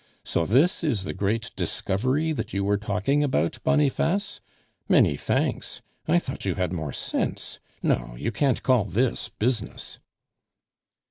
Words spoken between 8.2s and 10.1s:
can't call this business."